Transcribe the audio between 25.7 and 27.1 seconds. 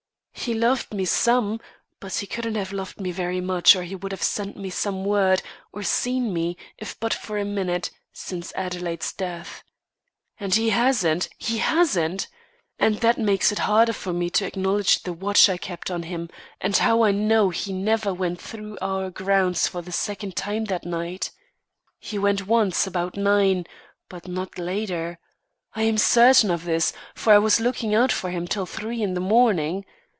I am certain of this,